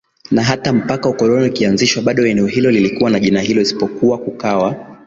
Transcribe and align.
Na 0.31 0.43
hata 0.43 0.73
mpaka 0.73 1.09
ukoloni 1.09 1.45
ukianzishwa 1.49 2.01
bado 2.03 2.25
eneo 2.27 2.45
hilo 2.47 2.71
lilikuwa 2.71 3.09
na 3.09 3.19
jina 3.19 3.41
hilo 3.41 3.61
isipokuwa 3.61 4.17
kukawa 4.17 4.97